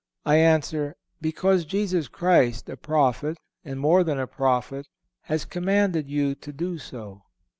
[0.25, 4.87] I answer, because Jesus Christ, a prophet, and more than a prophet,
[5.25, 7.21] has commanded you to do so.